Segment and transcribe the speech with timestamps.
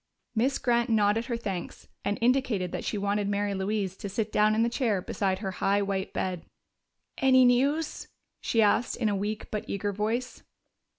[0.33, 4.55] Miss Grant nodded her thanks and indicated that she wanted Mary Louise to sit down
[4.55, 6.43] in the chair beside her high white bed.
[7.19, 8.07] "Any news?"
[8.41, 10.41] she asked in a weak but eager voice.